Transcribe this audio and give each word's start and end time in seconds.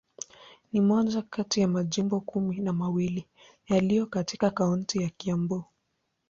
Ni 0.73 0.81
moja 0.81 1.21
kati 1.21 1.61
ya 1.61 1.67
majimbo 1.67 2.19
kumi 2.19 2.59
na 2.59 2.73
mawili 2.73 3.27
yaliyo 3.67 4.05
katika 4.05 4.49
kaunti 4.49 5.01
ya 5.03 5.09
Kiambu. 5.09 5.63